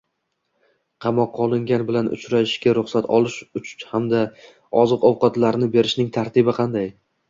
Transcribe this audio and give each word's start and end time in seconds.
Qamoqqa 1.05 1.43
olingan 1.47 1.83
bilan 1.91 2.09
uchrashishga 2.17 2.75
ruxsat 2.79 3.11
olish 3.19 3.71
hamda 3.93 4.25
oziq-ovqatlarni 4.85 5.75
berishning 5.81 6.15
tartibi 6.21 6.63
qanday? 6.65 6.97